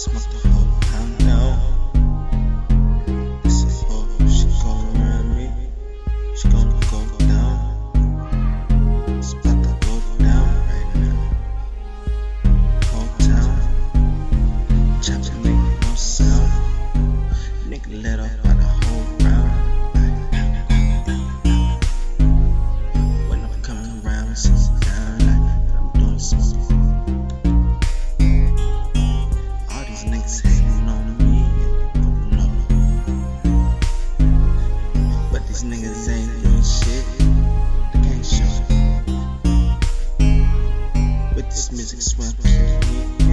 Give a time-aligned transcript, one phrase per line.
[0.00, 0.49] Smoke.
[41.50, 43.29] This music swept through me.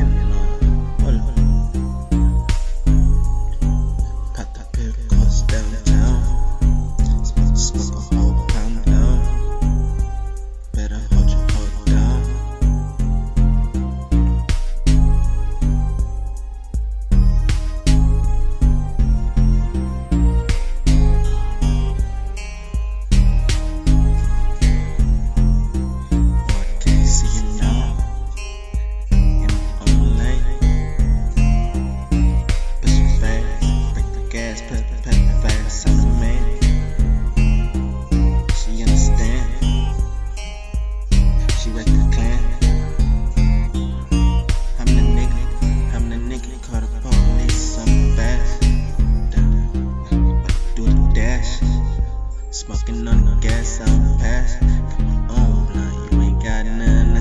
[52.58, 54.60] Smoking on the gas, I'm past.
[54.60, 56.12] Come on, blind.
[56.12, 57.14] you ain't got none.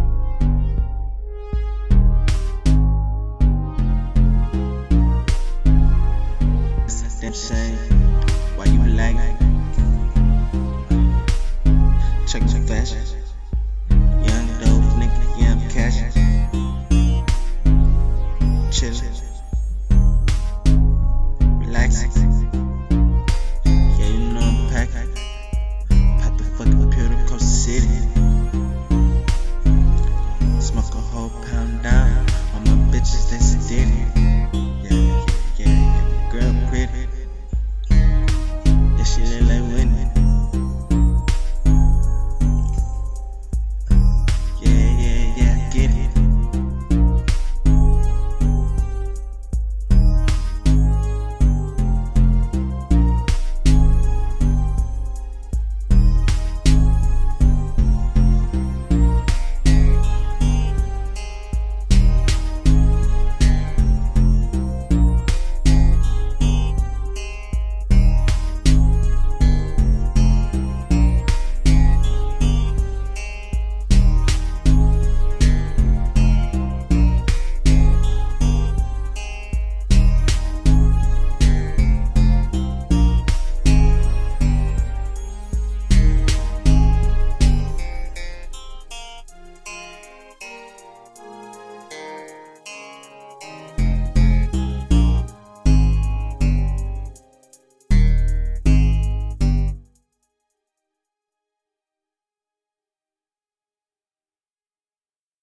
[6.73, 7.35] nothing.
[7.35, 7.86] Same.